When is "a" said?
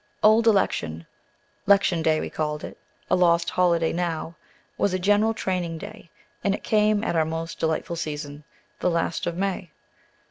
3.11-3.15, 4.95-4.97